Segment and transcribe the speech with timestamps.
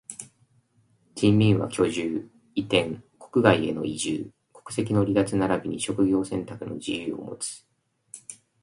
[1.13, 7.67] 人民は居住、移転、国外への移住、国籍の離脱ならびに職業選択の自由をもつ。